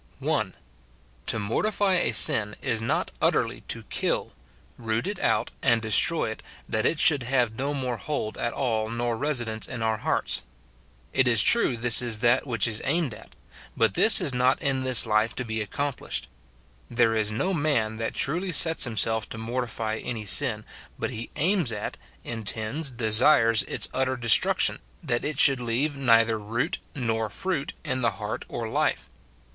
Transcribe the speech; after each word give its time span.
I. 0.19 0.25
1. 0.25 0.35
(1.) 0.47 0.53
To 1.27 1.37
mortify 1.37 1.93
a 1.97 2.11
sin 2.11 2.55
is 2.59 2.81
not 2.81 3.11
utterly 3.21 3.61
to 3.67 3.83
kill, 3.83 4.33
root 4.79 5.05
it 5.05 5.19
out, 5.19 5.51
and 5.61 5.79
destroy 5.79 6.31
it, 6.31 6.41
that 6.67 6.87
it 6.87 6.99
should 6.99 7.21
have 7.21 7.53
no 7.59 7.71
more 7.71 7.97
hold 7.97 8.35
at 8.35 8.51
all 8.51 8.89
nor 8.89 9.15
residence 9.15 9.67
in 9.67 9.83
our 9.83 9.97
hearts. 9.97 10.41
It 11.13 11.27
is 11.27 11.43
true 11.43 11.77
this 11.77 12.01
is 12.01 12.17
that 12.17 12.47
which 12.47 12.67
is 12.67 12.81
aimed 12.83 13.13
at; 13.13 13.35
but 13.77 13.93
this 13.93 14.19
is 14.19 14.33
not 14.33 14.59
in 14.59 14.81
this 14.83 15.05
life 15.05 15.35
to 15.35 15.45
be 15.45 15.59
ac 15.61 15.67
complished. 15.71 16.25
There 16.89 17.13
is 17.13 17.31
no 17.31 17.53
man 17.53 17.97
that 17.97 18.15
truly 18.15 18.51
sets 18.51 18.85
himself 18.85 19.29
to 19.29 19.37
mortify 19.37 19.97
any 20.03 20.25
sin, 20.25 20.65
but 20.97 21.11
he 21.11 21.29
aims 21.35 21.71
at, 21.71 21.95
intends, 22.23 22.89
desires 22.89 23.61
its 23.61 23.87
utter 23.93 24.17
destruction, 24.17 24.79
that 25.03 25.23
it 25.23 25.37
should 25.37 25.59
leave 25.61 25.95
neither 25.95 26.39
root 26.39 26.79
nor 26.95 27.29
fruit 27.29 27.73
in 27.85 28.01
the 28.01 28.13
heart 28.13 28.45
or 28.49 28.67
life. 28.67 29.07